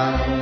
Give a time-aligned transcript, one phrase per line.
[0.00, 0.40] نامه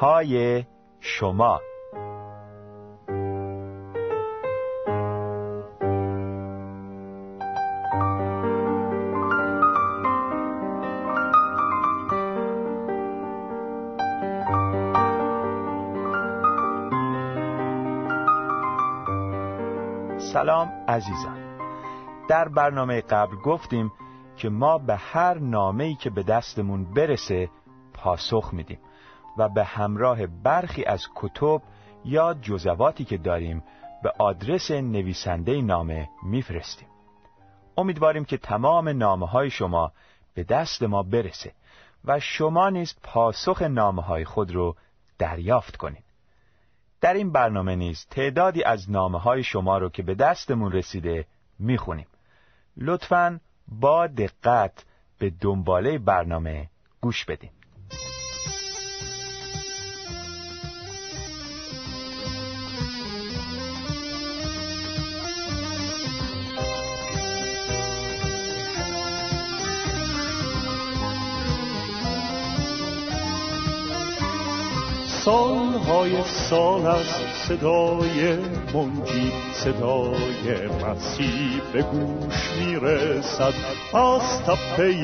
[0.00, 0.64] های
[1.00, 1.60] شما.
[20.18, 21.58] سلام عزیزان.
[22.28, 23.92] در برنامه قبل گفتیم
[24.36, 27.50] که ما به هر نامه‌ای که به دستمون برسه
[27.94, 28.78] پاسخ میدیم.
[29.38, 31.62] و به همراه برخی از کتب
[32.04, 33.62] یا جزواتی که داریم
[34.02, 36.88] به آدرس نویسنده نامه میفرستیم.
[37.76, 39.92] امیدواریم که تمام نامه های شما
[40.34, 41.52] به دست ما برسه
[42.04, 44.76] و شما نیز پاسخ نامه های خود رو
[45.18, 46.04] دریافت کنید.
[47.00, 51.26] در این برنامه نیز تعدادی از نامه های شما رو که به دستمون رسیده
[51.58, 52.06] می‌خونیم.
[52.76, 54.84] لطفا با دقت
[55.18, 56.68] به دنباله برنامه
[57.00, 57.50] گوش بدین.
[75.26, 77.06] سالهای سال از
[77.48, 78.36] صدای
[78.74, 83.54] منجی صدای مسیح به گوش می‌رسد.
[83.94, 84.94] از تپه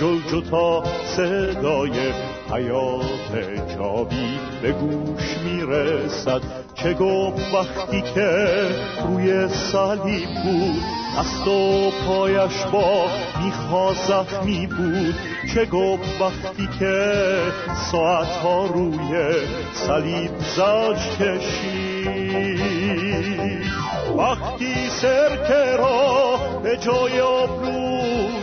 [0.00, 0.84] جلجتا
[1.16, 2.12] صدای
[2.52, 3.32] حیات
[3.76, 6.40] جاوی به گوش می‌رسد.
[6.74, 8.68] چه گفت وقتی که
[9.06, 10.82] روی صلیب بود؟
[11.18, 13.06] دست و پایش با
[13.44, 15.14] میخوا زخمی بود
[15.54, 17.12] چه گفت وقتی که
[17.92, 19.32] ساعت ها روی
[19.72, 22.62] صلیب زج کشید؟
[24.18, 27.91] وقتی سرکه را به جای آبرو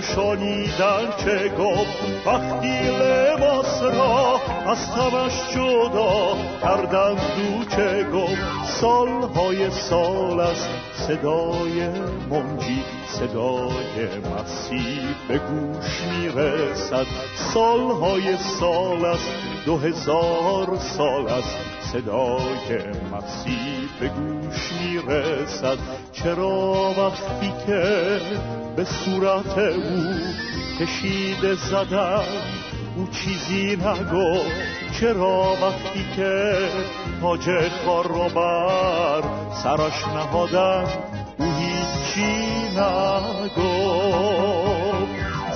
[0.01, 4.41] شانیدن چه گفت وقتی لباس را
[4.71, 11.89] از تمش جدا کردن دو چه گفت سالهای سال است صدای
[12.29, 12.98] منجی.
[13.19, 17.05] صدای مسیح به گوش می‌رسد.
[17.53, 19.31] سالهای سال است
[19.65, 21.57] دو هزار سال است.
[21.93, 22.79] صدای
[23.11, 25.77] مسیح به گوش می‌رسد.
[26.11, 28.21] چرا وقتی که
[28.75, 30.13] به صورت او
[30.79, 32.23] کشیده زدن
[32.95, 36.57] او چیزی نگفت چرا وقتی که
[37.21, 37.49] تاج
[37.85, 39.23] کار رو بر
[39.63, 40.85] سرش نهادن
[42.19, 42.79] هیچی
[43.43, 43.99] نگفت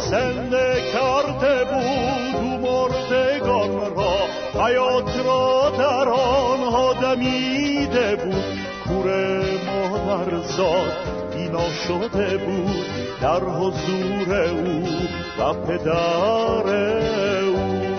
[0.10, 4.16] زنده کرده بود مردگان را
[4.66, 8.44] حیات را در آنها دمیده بود
[8.88, 9.08] کور
[9.66, 10.94] مادر زاد
[11.36, 12.86] اینا شده بود
[13.22, 14.88] در حضور او
[15.40, 16.68] و پدر
[17.44, 17.94] او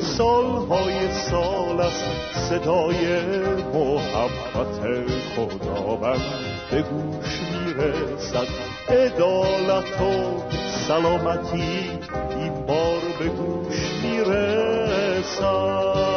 [0.00, 2.04] سالهای سال است
[2.50, 3.20] صدای
[3.74, 4.80] محبت
[5.36, 8.46] خداوند به گوش می‌رسد.
[8.88, 10.42] عدالت و
[10.88, 11.90] سلامتی
[12.30, 16.09] این بار به گوش می‌رسد.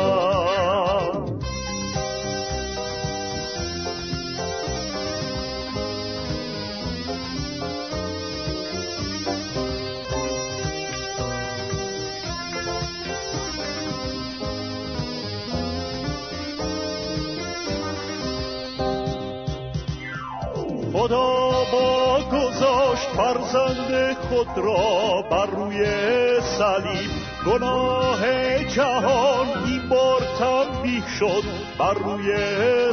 [21.03, 25.85] خدا با گذاشت فرزند خود را بر روی
[26.41, 27.11] صلیب.
[27.45, 28.19] گناه
[28.65, 31.43] جهان این بار تنبیه شد
[31.79, 32.33] بر روی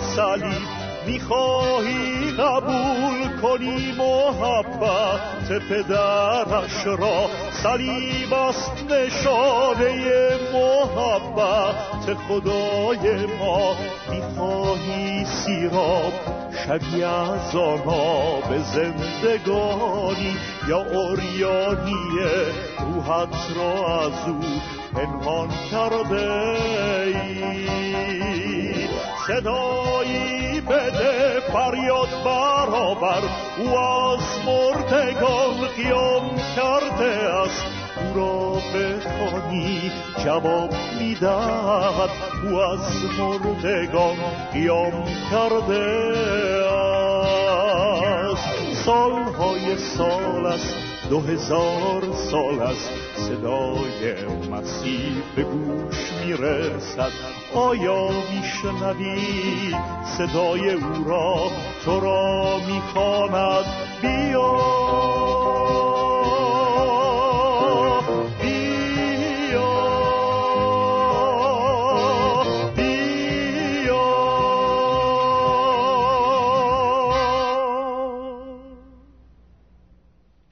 [0.01, 0.69] صلیب.
[1.07, 13.75] می‌خواهی قبول کنی محبت پدرش را؟ صلیب است نشانه محبت خدای ما.
[14.11, 16.40] می‌خواهی سیراب
[16.71, 20.37] شبیه از آنها به زندگانی
[20.69, 22.19] یا اوریانی
[22.81, 24.41] روحت را از او
[24.95, 26.31] پنهان کرده
[27.03, 28.89] ای
[29.27, 33.23] صدایی بده فریاد برابر
[33.59, 37.80] او از مردگان قیام کرده است.
[38.11, 39.93] او را بخوانی
[40.25, 40.71] جواب
[41.01, 42.11] می‌دهد.
[42.45, 42.81] او از
[43.19, 44.17] مردگان
[44.53, 46.11] قیام کرده
[48.31, 48.85] است.
[48.85, 50.75] سالهای سال است
[51.11, 52.91] دو هزار سال است.
[53.17, 54.15] صدای
[54.51, 57.13] مسیح به گوش می‌رسد.
[57.55, 59.75] آیا میشنوی؟
[60.19, 61.35] صدای او را
[61.85, 63.65] تو را می‌خواند.
[64.03, 65.10] بیا!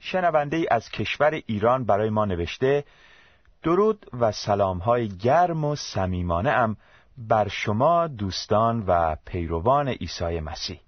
[0.09, 2.83] شنونده ای از کشور ایران برای ما نوشته
[3.63, 6.77] درود و سلامهای گرم و صمیمانه ام
[7.17, 10.79] بر شما دوستان و پیروان عیسی مسیح.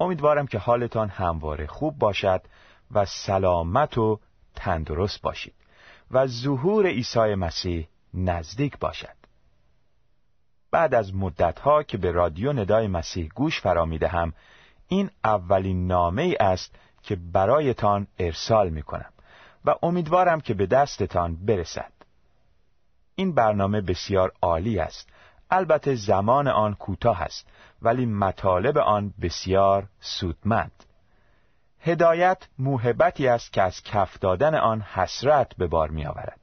[0.00, 2.42] امیدوارم که حالتان همواره خوب باشد
[2.90, 4.20] و سلامت و
[4.54, 5.54] تندرست باشید
[6.10, 9.16] و ظهور عیسی مسیح نزدیک باشد.
[10.70, 14.32] بعد از مدتها که به رادیو ندای مسیح گوش فرا می‌دهم
[14.88, 19.12] این اولین نامه ای است که برایتان ارسال می کنم
[19.64, 21.92] و امیدوارم که به دستتان برسد.
[23.14, 25.08] این برنامه بسیار عالی است.
[25.50, 27.46] البته زمان آن کوتاه است
[27.82, 30.84] ولی مطالب آن بسیار سودمند.
[31.80, 36.40] هدایت موهبتی است که از کف دادن آن حسرت به بار می آورد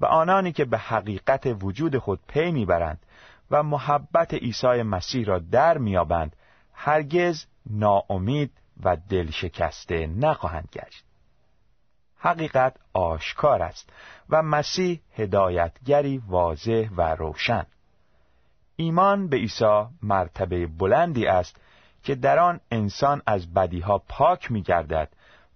[0.00, 3.00] و آنانی که به حقیقت وجود خود پی می‌برند
[3.50, 6.36] و محبت عیسی مسیح را در میابند
[6.72, 8.50] هرگز ناامید
[8.82, 11.04] و دل شکسته نخواهند گشت
[12.16, 13.90] حقیقت آشکار است
[14.30, 17.66] و مسیح هدایتگری واضح و روشن
[18.76, 21.56] ایمان به عیسی مرتبه بلندی است
[22.02, 25.08] که در آن انسان از بدیها پاک می گردد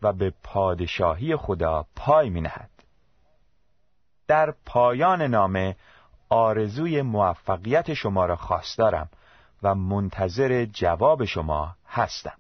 [0.03, 2.71] و به پادشاهی خدا پای می نهد.
[4.27, 5.77] در پایان نامه
[6.29, 9.09] آرزوی موفقیت شما را خواستارم
[9.63, 12.37] و منتظر جواب شما هستم.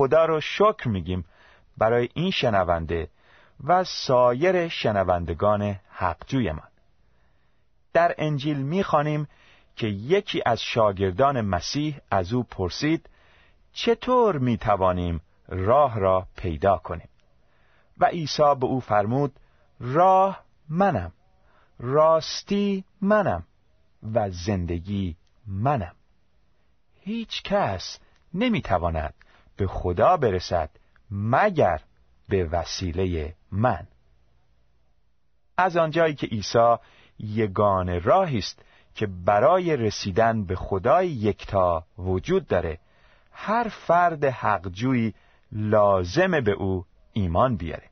[0.00, 1.24] خدا رو شکر میگیم
[1.78, 3.08] برای این شنونده
[3.64, 6.68] و سایر شنوندگان حقجویمان
[7.92, 9.28] در انجیل می‌خوانیم
[9.76, 13.10] که یکی از شاگردان مسیح از او پرسید
[13.72, 17.08] چطور می‌توانیم راه را پیدا کنیم؟
[17.98, 19.36] و عیسی به او فرمود
[19.80, 21.12] راه منم
[21.78, 23.44] راستی منم
[24.14, 25.16] و زندگی
[25.46, 25.94] منم.
[27.00, 27.98] هیچ کس
[28.34, 29.14] نمی‌تواند
[29.60, 30.70] به خدا برسد
[31.10, 31.80] مگر
[32.28, 33.86] به وسیله من.
[35.56, 36.76] از آنجایی که عیسی
[37.18, 38.62] یگان راهی است
[38.94, 42.78] که برای رسیدن به خدای یکتا وجود داره
[43.32, 45.14] هر فرد حقجویی
[45.52, 47.90] لازم به او ایمان بیاره.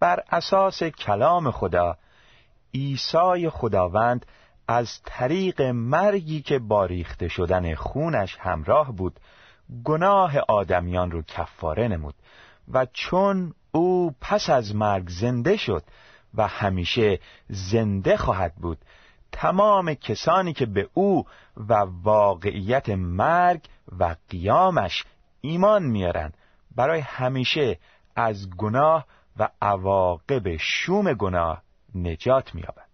[0.00, 1.96] بر اساس کلام خدا
[2.74, 4.26] عیسی خداوند
[4.68, 9.20] از طریق مرگی که با ریخته شدن خونش همراه بود
[9.84, 12.14] گناه آدمیان رو کفاره نمود
[12.72, 15.84] و چون او پس از مرگ زنده شد
[16.34, 18.78] و همیشه زنده خواهد بود
[19.32, 21.24] تمام کسانی که به او
[21.56, 23.60] و واقعیت مرگ
[23.98, 25.04] و قیامش
[25.40, 26.32] ایمان میارن
[26.76, 27.78] برای همیشه
[28.16, 31.62] از گناه و عواقب شوم گناه
[31.94, 32.88] نجات مییابند.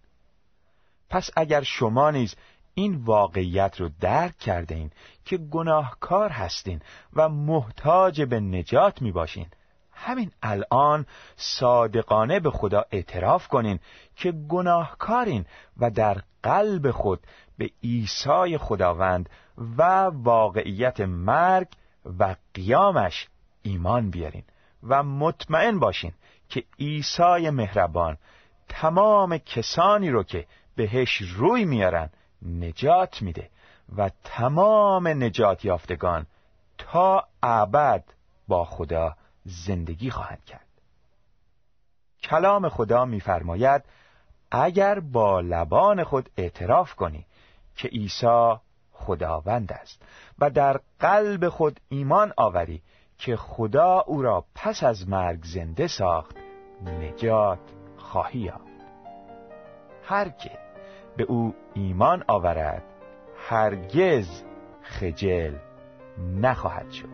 [1.09, 2.35] پس اگر شما نیز
[2.77, 4.91] این واقعیت رو درک کرده این
[5.25, 6.81] که گناهکار هستین
[7.13, 9.47] و محتاج به نجات می باشین
[9.91, 11.05] همین الان
[11.35, 13.79] صادقانه به خدا اعتراف کنین
[14.15, 15.45] که گناهکارین
[15.77, 17.19] و در قلب خود
[17.57, 19.29] به عیسی خداوند
[19.77, 21.67] و واقعیت مرگ
[22.19, 23.27] و قیامش
[23.61, 24.43] ایمان بیارین
[24.83, 26.13] و مطمئن باشین
[26.49, 28.17] که عیسی مهربان
[28.69, 32.09] تمام کسانی رو که بهش روی میارن
[32.41, 33.49] نجات میده
[33.97, 36.25] و تمام نجات یافتگان
[36.77, 38.03] تا ابد
[38.47, 39.15] با خدا
[39.45, 40.67] زندگی خواهند کرد.
[42.23, 43.83] کلام خدا میفرماید
[44.51, 47.25] اگر با لبان خود اعتراف کنی
[47.75, 48.55] که عیسی
[48.91, 50.01] خداوند است
[50.39, 52.81] و در قلب خود ایمان آوری
[53.17, 56.35] که خدا او را پس از مرگ زنده ساخت
[56.85, 57.59] نجات
[57.97, 58.67] خواهی یافت.
[60.03, 60.66] هر که
[61.17, 62.83] به او ایمان آورد.
[63.49, 64.43] هرگز
[64.81, 65.53] خجل
[66.41, 67.09] نخواهد شد.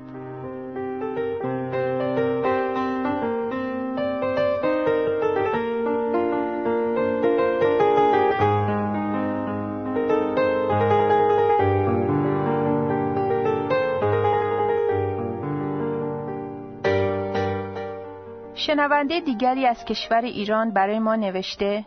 [18.55, 21.85] شنونده دیگری از کشور ایران برای ما نوشته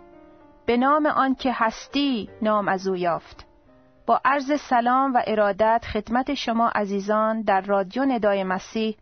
[0.67, 3.47] به نام آن که هستی نام از او یافت.
[4.07, 8.97] با عرض سلام و ارادت خدمت شما عزیزان در رادیو ندای مسیح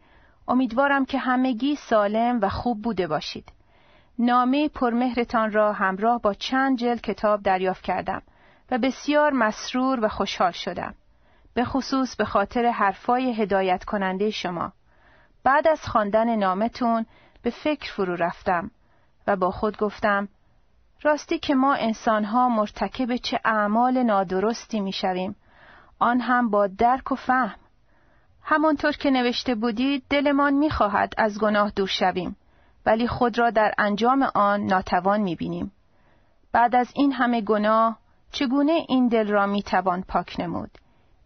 [0.49, 3.53] امیدوارم که همگی سالم و خوب بوده باشید.
[4.19, 8.23] نامه پرمهرتان را همراه با چند جلد کتاب دریافت کردم
[8.71, 10.95] و بسیار مسرور و خوشحال شدم
[11.55, 14.73] به خصوص به خاطر حرفای هدایت کننده شما.
[15.45, 17.07] بعد از خواندن نامتون
[17.43, 18.71] به فکر فرو رفتم
[19.27, 20.29] و با خود گفتم
[21.05, 25.37] راستی که ما انسانها مرتکب چه اعمال نادرستی می‌شویم.
[25.99, 27.59] آن هم با درک و فهم.
[28.43, 32.37] همانطور که نوشته بودید دلمان می‌خواهد از گناه دور شویم
[32.87, 35.73] ولی خود را در انجام آن ناتوان می‌بینیم.
[36.53, 37.99] بعد از این همه گناه
[38.33, 40.71] چگونه این دل را می‌توان پاک نمود؟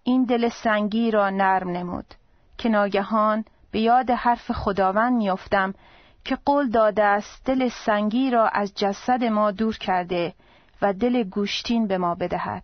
[0.03, 2.15] این دل سنگی را نرم نمود
[2.59, 5.75] که ناگهان به یاد حرف خداوند میافتم
[6.29, 10.35] که قول داده است دل سنگی را از جسد ما دور کرده
[10.83, 12.63] و دل گوشتین به ما بدهد.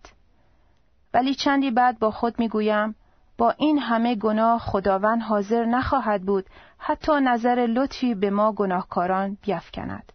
[1.13, 2.95] ولی چندی بعد با خود می‌گویم
[3.37, 6.45] با این همه گناه خداوند حاضر نخواهد بود
[6.77, 10.13] حتی نظر لطفی به ما گناهکاران بیفکند.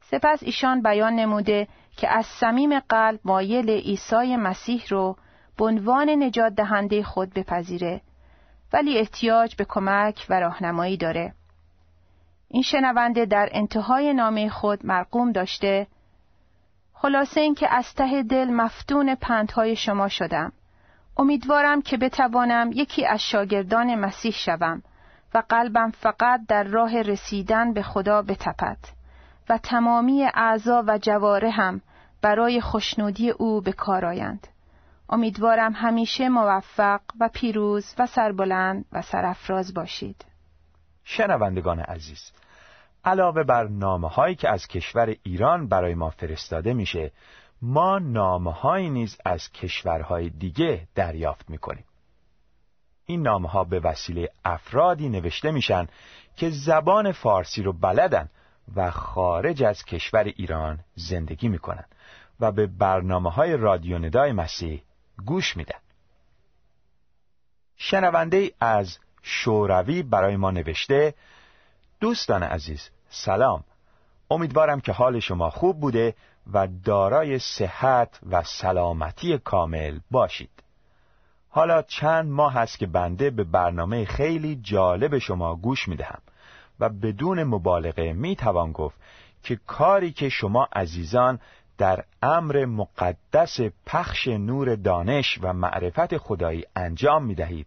[0.00, 5.16] سپس ایشان بیان نموده که از صمیم قلب مایل عیسی مسیح رو
[5.58, 8.00] به عنوان نجات دهنده خود بپذیره
[8.72, 11.35] ولی احتیاج به کمک و راهنمایی داره.
[12.48, 15.86] این شنونده در انتهای نامه خود مرقوم داشته
[16.94, 20.52] خلاصه اینکه از ته دل مفتون پندهای شما شدم
[21.16, 24.82] امیدوارم که بتوانم یکی از شاگردان مسیح شوم
[25.34, 28.78] و قلبم فقط در راه رسیدن به خدا بتپد
[29.48, 31.80] و تمامی اعضا و جواره هم
[32.22, 34.46] برای خوشنودی او به کار آیند.
[35.10, 40.24] امیدوارم همیشه موفق و پیروز و سربلند و سرافراز باشید.
[41.08, 42.32] شنوندگان عزیز
[43.04, 47.12] علاوه بر نامه هایی که از کشور ایران برای ما فرستاده میشه
[47.62, 51.84] ما نامه هایی نیز از کشورهای دیگه دریافت می‌کنیم.
[53.06, 55.86] این نامه ها به وسیله افرادی نوشته میشن
[56.36, 58.28] که زبان فارسی رو بلدن
[58.76, 61.84] و خارج از کشور ایران زندگی می‌کنن
[62.40, 64.82] و به برنامه های رادیو ندای مسیح
[65.26, 65.78] گوش میدن.
[67.76, 68.98] شنونده از
[69.28, 71.14] شوروی برای ما نوشته
[72.00, 73.64] دوستان عزیز سلام.
[74.30, 76.14] امیدوارم که حال شما خوب بوده
[76.52, 80.50] و دارای صحت و سلامتی کامل باشید.
[81.48, 86.22] حالا چند ماه هست که بنده به برنامه خیلی جالب شما گوش می دهم
[86.80, 88.96] و بدون مبالغه می توان گفت
[89.42, 91.40] که کاری که شما عزیزان
[91.78, 97.66] در امر مقدس پخش نور دانش و معرفت خدایی انجام می دهید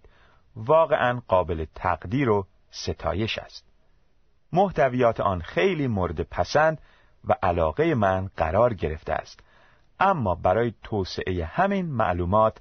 [0.66, 3.66] واقعا قابل تقدیر و ستایش است.
[4.54, 6.82] محتویات آن خیلی مورد پسند
[7.28, 9.40] و علاقه من قرار گرفته است.
[10.00, 12.58] اما برای توسعه همین معلومات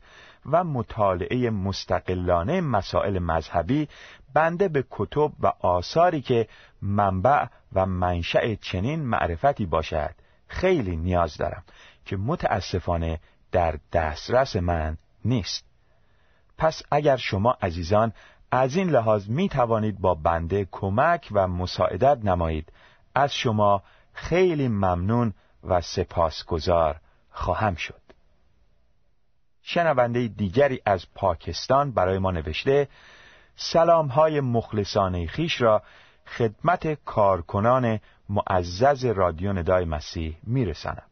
[0.46, 3.88] و مطالعه مستقلانه مسائل مذهبی
[4.34, 6.48] بنده به کتب و آثاری که
[6.82, 10.14] منبع و منشأ چنین معرفتی باشد
[10.48, 11.62] خیلی نیاز دارم
[12.04, 13.20] که متاسفانه
[13.52, 15.67] در دسترس من نیست.
[16.58, 18.12] پس اگر شما عزیزان
[18.50, 22.72] از این لحاظ می توانید با بنده کمک و مساعدت نمایید
[23.14, 25.34] از شما خیلی ممنون
[25.64, 27.00] و سپاسگزار
[27.30, 28.00] خواهم شد.
[29.62, 32.88] شنونده دیگری از پاکستان برای ما نوشته
[33.56, 35.82] سلام های مخلصانه خیش را
[36.26, 41.02] خدمت کارکنان معزز رادیو ندای مسیح میرسانم.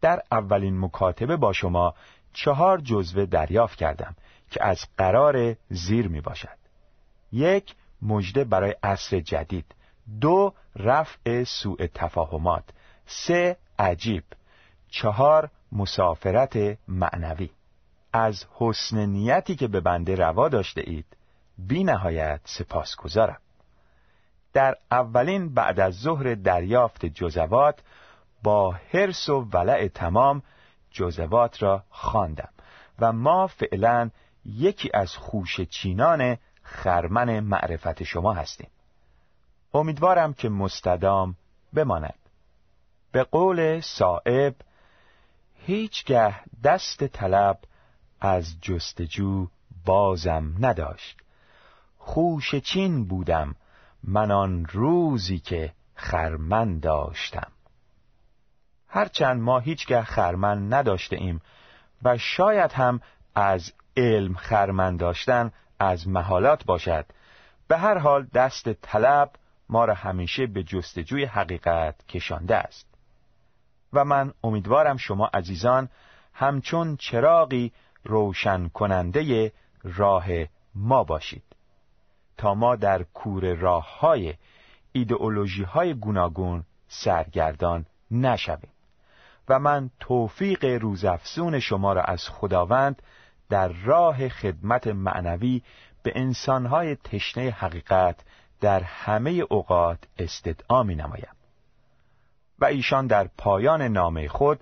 [0.00, 1.94] در اولین مکاتبه با شما
[2.32, 4.14] چهار جزوه دریافت کردم.
[4.50, 6.56] که از قرار زیر می باشد.
[7.32, 9.74] یک مژده برای عصر جدید.
[10.20, 12.64] دو رفع سوء تفاهمات.
[13.06, 14.24] سه عجیب.
[14.88, 17.50] چهار مسافرت معنوی.
[18.12, 21.06] از حسن نیتی که به بنده روا داشته اید
[21.58, 23.40] بی نهایت سپاس گذارم.
[24.52, 27.78] در اولین بعد از ظهر دریافت جزوات
[28.42, 30.42] با حرس و ولع تمام
[30.90, 32.48] جزوات را خواندم
[32.98, 34.10] و ما فعلا
[34.46, 38.70] یکی از خوش چینان خرمن معرفت شما هستیم.
[39.74, 41.36] امیدوارم که مستدام
[41.74, 42.18] بماند.
[43.12, 44.54] به قول صائب
[45.54, 47.58] هیچگه دست طلب
[48.20, 49.46] از جستجو
[49.84, 51.18] بازم نداشت.
[51.98, 53.54] خوش چین بودم
[54.02, 57.52] من آن روزی که خرمن داشتم.
[58.88, 61.40] هرچند ما هیچگه خرمن نداشته ایم
[62.02, 63.00] و شاید هم
[63.34, 67.06] از علم خرمن داشتن از محالات باشد.
[67.68, 69.30] به هر حال دست طلب
[69.68, 72.86] ما را همیشه به جستجوی حقیقت کشانده است.
[73.92, 75.88] و من امیدوارم شما عزیزان
[76.34, 77.72] همچون چراغی
[78.04, 79.52] روشن کننده
[79.84, 80.26] راه
[80.74, 81.42] ما باشید.
[82.36, 84.34] تا ما در کور راه های
[84.92, 88.70] ایدئولوژی های گوناگون سرگردان نشویم.
[89.48, 93.02] و من توفیق روزافزون شما را از خداوند
[93.48, 95.62] در راه خدمت معنوی
[96.02, 98.16] به انسانهای تشنه حقیقت
[98.60, 101.36] در همه اوقات استدعا می نمایم
[102.58, 104.60] و ایشان در پایان نامه خود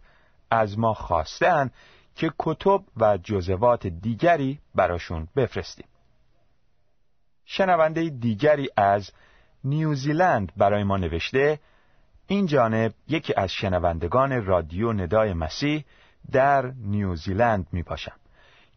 [0.51, 1.73] از ما خواستند
[2.15, 5.87] که کتب و جزوات دیگری براشون بفرستیم.
[7.45, 9.11] شنونده دیگری از
[9.65, 11.61] نیوزیلند برای ما نوشته
[12.27, 15.85] این جانب یکی از شنوندگان رادیو ندای مسیح
[16.33, 18.17] در نیوزیلند می پاشم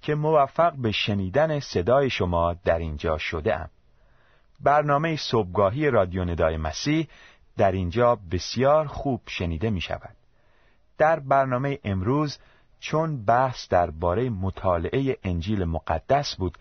[0.02, 3.70] که موفق به شنیدن صدای شما در اینجا شده ام.
[4.60, 7.08] برنامه صبحگاهی رادیو ندای مسیح
[7.58, 10.16] در اینجا بسیار خوب شنیده می شود.
[10.98, 12.38] در برنامه امروز
[12.80, 16.58] چون بحث درباره مطالعه انجیل مقدس بود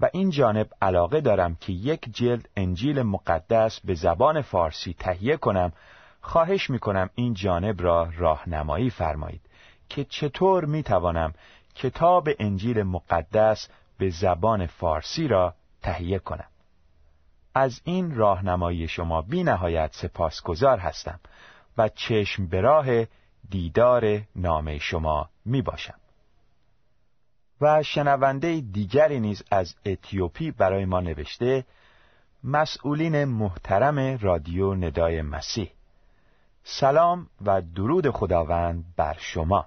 [0.00, 5.72] و این جانب علاقه دارم که یک جلد انجیل مقدس به زبان فارسی تهیه کنم
[6.20, 9.40] خواهش می کنم این جانب را راهنمایی فرمایید
[9.88, 11.32] که چطور می توانم
[11.78, 16.48] کتاب انجیل مقدس به زبان فارسی را تهیه کنم.
[17.54, 21.20] از این راهنمایی شما بی نهایت سپاسگزار هستم
[21.78, 22.86] و چشم به راه
[23.50, 25.94] دیدار نام شما می باشم
[27.60, 31.64] و شنونده دیگری نیز از اتیوپی برای ما نوشته
[32.44, 35.70] مسئولین محترم رادیو ندای مسیح.
[36.64, 39.66] سلام و درود خداوند بر شما.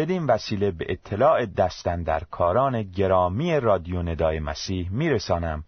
[0.00, 5.64] بدین وسیله به اطلاع دستن در کاران گرامی رادیو ندای مسیح میرسانم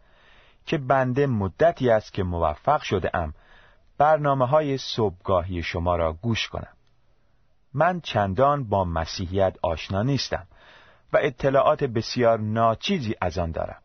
[0.67, 3.35] که بنده مدتی است که موفق شده ام
[3.99, 6.73] برنامه های صبحگاهی شما را گوش کنم.
[7.75, 10.47] من چندان با مسیحیت آشنا نیستم
[11.13, 13.83] و اطلاعات بسیار ناچیزی از آن دارم.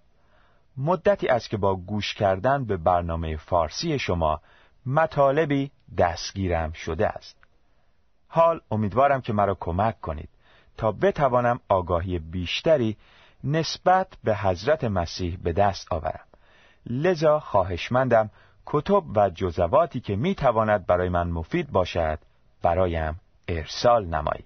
[0.77, 4.41] مدتی است که با گوش کردن به برنامه فارسی شما
[4.85, 7.37] مطالبی دستگیرم شده است.
[8.27, 10.29] حال امیدوارم که مرا کمک کنید.
[10.77, 12.97] تا بتوانم آگاهی بیشتری
[13.43, 16.25] نسبت به حضرت مسیح به دست آورم.
[16.85, 18.29] لذا خواهشمندم
[18.65, 22.19] کتب و جزواتی که می تواند برای من مفید باشد
[22.61, 24.45] برایم ارسال نمایید.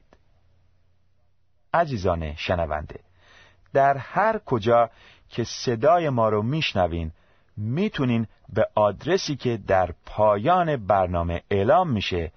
[1.74, 3.00] عزیزان شنونده
[3.74, 4.89] در هر کجا
[5.30, 7.12] که صدای ما رو میشنوین
[7.58, 12.32] می‌تونین به آدرسی که در پایان برنامه اعلام میشه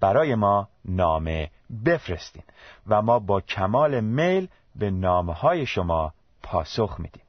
[0.00, 1.50] برای ما نامه
[1.84, 2.42] بفرستین
[2.86, 7.22] و ما با کمال میل به نامه های شما پاسخ میدیم.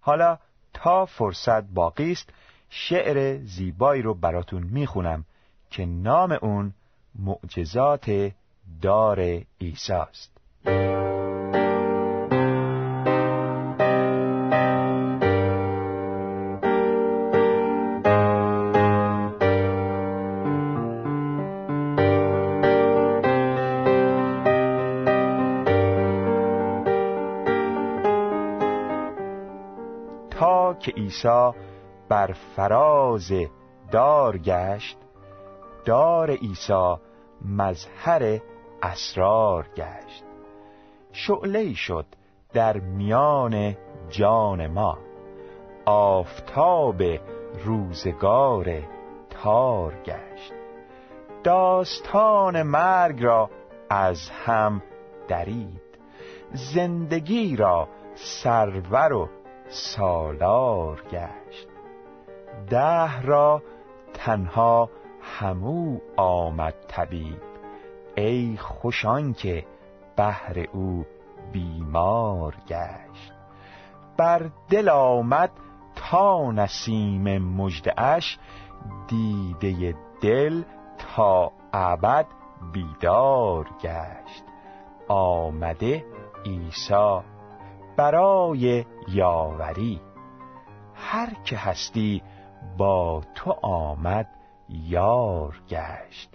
[0.00, 0.38] حالا
[0.74, 2.30] تا فرصت باقی است
[2.70, 5.24] شعر زیبایی رو براتون می‌خونم
[5.70, 6.74] که نام اون
[7.18, 8.32] معجزات
[8.82, 9.20] دار
[9.60, 10.32] عیسی است.
[30.82, 31.50] که عیسی
[32.08, 33.32] بر فراز
[33.90, 34.98] دار گشت
[35.84, 36.94] دار عیسی
[37.44, 38.40] مظهر
[38.82, 40.24] اسرار گشت.
[41.12, 42.06] شعله شد
[42.52, 43.76] در میان
[44.08, 44.98] جان ما
[45.86, 47.02] آفتاب
[47.64, 48.82] روزگار
[49.30, 50.52] تار گشت.
[51.44, 53.50] داستان مرگ را
[53.90, 54.82] از هم
[55.28, 55.82] درید
[56.52, 59.28] زندگی را سرور و
[59.72, 61.68] سالار گشت.
[62.70, 63.62] ده را
[64.14, 64.90] تنها
[65.22, 67.38] همو آمد طبیب.
[68.16, 69.66] ای خوشان که
[70.16, 71.06] بهر او
[71.52, 73.32] بیمار گشت.
[74.16, 75.50] بر دل آمد
[75.94, 78.38] تا نسیم مجدعش
[79.08, 80.62] دیده دل
[81.16, 82.26] تا ابد
[82.72, 84.44] بیدار گشت.
[85.08, 86.04] آمده
[86.46, 87.31] عیسی
[87.96, 90.00] برای یاوری.
[90.94, 92.22] هر که هستی
[92.78, 94.28] با تو آمد
[94.68, 96.30] یار گشت.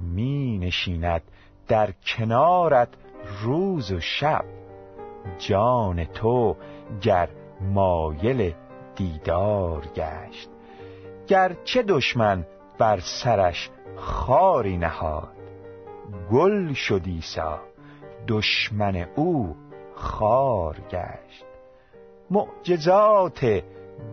[0.00, 1.22] می نشیند
[1.68, 2.88] در کنارت
[3.42, 4.44] روز و شب.
[5.38, 6.56] جان تو
[7.02, 7.28] گر
[7.60, 8.54] مایل
[8.96, 10.48] دیدار گشت.
[11.26, 12.46] گرچه دشمن
[12.78, 15.28] بر سرش خاری نهاد.
[16.32, 17.60] گل شد ایسا
[18.28, 19.56] دشمن او
[20.02, 21.44] خار گشت.
[22.30, 23.62] معجزات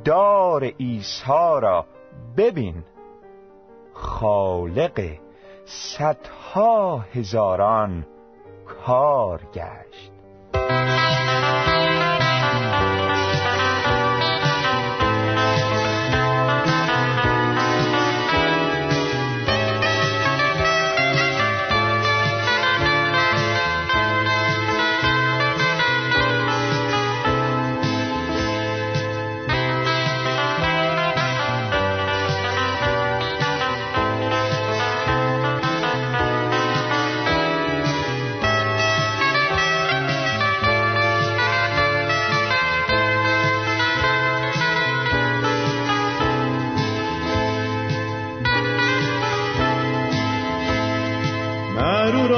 [0.05, 1.85] دار عیسی را
[2.37, 2.83] ببین.
[3.93, 5.01] خالق
[5.65, 8.05] صدها هزاران
[8.85, 10.11] کار گشت.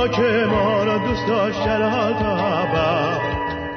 [0.07, 3.21] که ما را دوست داشت جلال تا ابد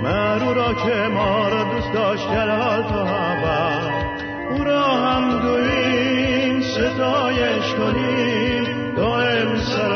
[0.02, 7.74] مرو را که ما را دوست داشت جلال تا ابد او را هم گوییم ستایش
[7.74, 8.94] کنیم.
[8.96, 9.93] دائم سراییم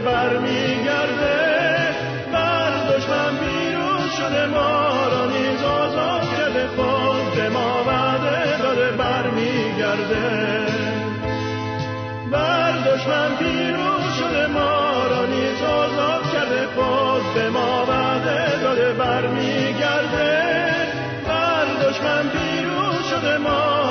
[0.00, 1.94] بر برمیگرده
[2.32, 10.66] بر دشمن بیرون شده ما را نیز آزاد کرده خود ما وعده داره برمیگرده.
[12.30, 20.42] بر دشمن بیرون شده ما را نیز آزاد کرده خود به ما وعده داره برمیگرده.
[21.28, 23.81] بر دشمن بیرون شده ما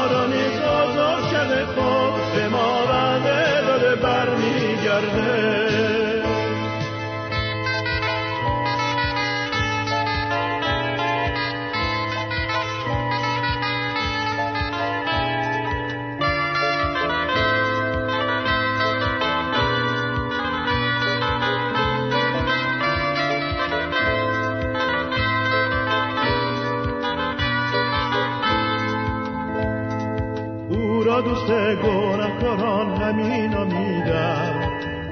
[31.21, 31.51] را دوست
[31.84, 34.53] گناهکاران همی میدم.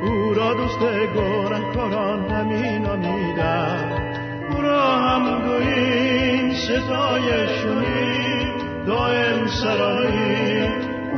[0.02, 0.80] او را دوست
[1.16, 3.90] گناهکاران همی میدم.
[4.50, 8.08] او را هم گوییم ستایشونی
[8.88, 10.68] دائم سرایی.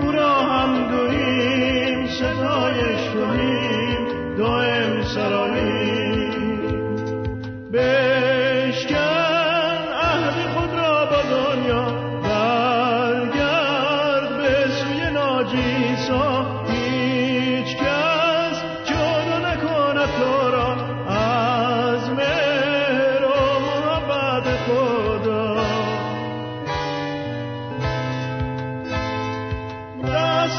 [0.01, 3.57] او را هم گوییم ستایشونی
[4.37, 5.50] دائم سرایی.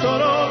[0.00, 0.41] solo